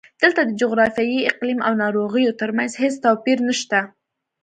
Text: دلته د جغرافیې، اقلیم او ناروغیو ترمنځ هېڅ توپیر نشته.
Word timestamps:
دلته 0.21 0.41
د 0.45 0.49
جغرافیې، 0.61 1.27
اقلیم 1.31 1.59
او 1.67 1.73
ناروغیو 1.83 2.37
ترمنځ 2.41 2.71
هېڅ 2.81 2.93
توپیر 3.05 3.37
نشته. 3.47 3.79